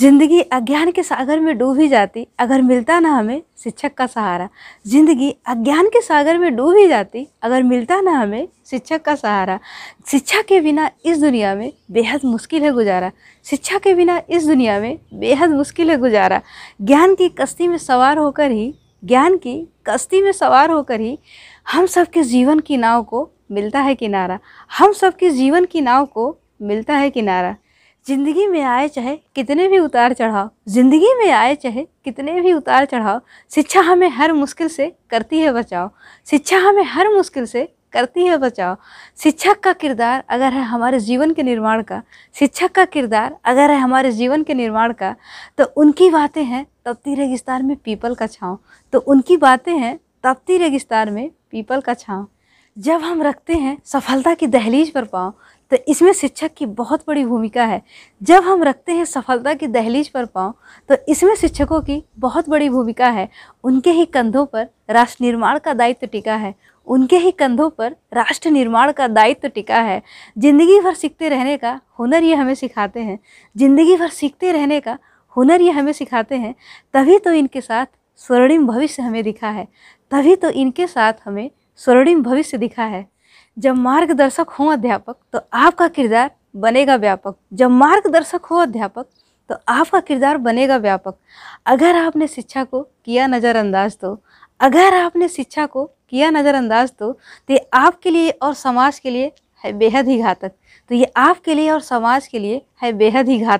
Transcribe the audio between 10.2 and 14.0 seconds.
के बिना इस दुनिया में बेहद मुश्किल है गुजारा। शिक्षा के